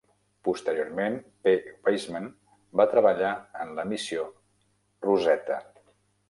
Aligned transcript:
Posteriorment, 0.45 1.17
P. 1.47 1.53
Weissman 1.89 2.25
va 2.81 2.87
treballar 2.95 3.35
en 3.65 3.75
la 3.81 3.87
missió 3.93 4.25
Rosetta. 5.09 5.61